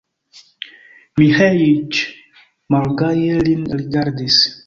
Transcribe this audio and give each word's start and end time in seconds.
Miĥeiĉ 1.21 2.01
malgaje 2.77 3.37
lin 3.49 3.63
rigardis. 3.83 4.43